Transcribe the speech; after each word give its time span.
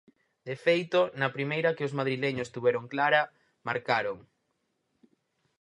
De 0.47 0.55
feito, 0.65 0.99
na 1.19 1.29
primeira 1.37 1.75
que 1.77 1.85
os 1.87 1.95
madrileños 1.99 2.51
tiveron 2.53 2.85
clara, 2.93 3.21
marcaron. 3.67 4.17